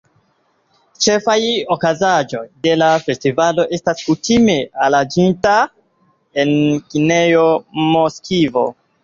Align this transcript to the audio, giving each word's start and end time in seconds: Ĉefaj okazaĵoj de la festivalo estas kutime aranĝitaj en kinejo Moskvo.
Ĉefaj 1.07 1.35
okazaĵoj 1.75 2.41
de 2.67 2.73
la 2.83 2.87
festivalo 3.09 3.67
estas 3.79 4.01
kutime 4.07 4.57
aranĝitaj 4.87 5.59
en 6.47 6.57
kinejo 6.91 7.47
Moskvo. 7.93 8.67